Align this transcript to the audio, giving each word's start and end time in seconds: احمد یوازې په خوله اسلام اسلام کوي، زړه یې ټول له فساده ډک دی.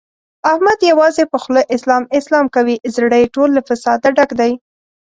احمد 0.51 0.79
یوازې 0.91 1.23
په 1.31 1.37
خوله 1.43 1.61
اسلام 1.75 2.03
اسلام 2.19 2.45
کوي، 2.55 2.75
زړه 2.95 3.17
یې 3.21 3.31
ټول 3.35 3.49
له 3.57 3.61
فساده 3.67 4.09
ډک 4.17 4.29
دی. 4.39 4.51